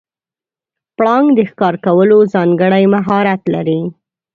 پړانګ 0.97 1.27
د 1.37 1.39
ښکار 1.49 1.75
کولو 1.85 2.17
ځانګړی 2.33 2.83
مهارت 2.93 3.41
لري. 3.53 3.81